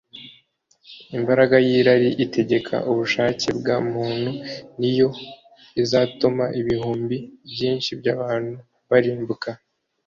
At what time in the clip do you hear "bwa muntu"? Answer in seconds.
3.59-4.31